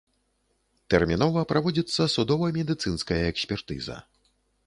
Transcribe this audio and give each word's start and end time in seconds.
Тэрмінова 0.93 1.43
праводзіцца 1.51 2.07
судова-медыцынская 2.15 3.19
экспертыза. 3.33 3.99